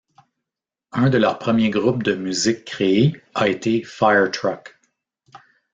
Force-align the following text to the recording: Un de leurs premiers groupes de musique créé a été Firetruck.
Un 0.93 1.11
de 1.11 1.19
leurs 1.19 1.37
premiers 1.37 1.69
groupes 1.69 2.01
de 2.01 2.15
musique 2.15 2.65
créé 2.65 3.21
a 3.35 3.47
été 3.49 3.83
Firetruck. 3.83 4.79